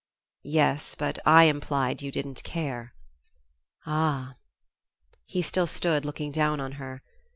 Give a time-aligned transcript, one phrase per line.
[0.41, 2.95] "Yes, but I implied you didn't care."
[3.85, 4.33] "Ah!"
[5.27, 7.03] He still stood looking down on her.